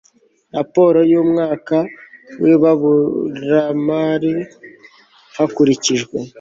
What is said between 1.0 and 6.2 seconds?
y umwaka w ibaruramari hakurikijwe